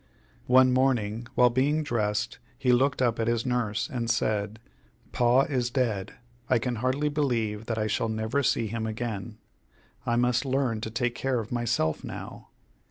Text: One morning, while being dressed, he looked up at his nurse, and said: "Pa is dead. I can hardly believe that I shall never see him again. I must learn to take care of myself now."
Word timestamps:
One 0.47 0.73
morning, 0.73 1.27
while 1.35 1.51
being 1.51 1.83
dressed, 1.83 2.39
he 2.57 2.71
looked 2.73 3.03
up 3.03 3.19
at 3.19 3.27
his 3.27 3.45
nurse, 3.45 3.87
and 3.87 4.09
said: 4.09 4.57
"Pa 5.11 5.41
is 5.41 5.69
dead. 5.69 6.13
I 6.49 6.57
can 6.57 6.77
hardly 6.77 7.07
believe 7.07 7.67
that 7.67 7.77
I 7.77 7.85
shall 7.85 8.09
never 8.09 8.41
see 8.41 8.65
him 8.65 8.87
again. 8.87 9.37
I 10.03 10.15
must 10.15 10.43
learn 10.43 10.81
to 10.81 10.89
take 10.89 11.13
care 11.13 11.39
of 11.39 11.51
myself 11.51 12.03
now." 12.03 12.47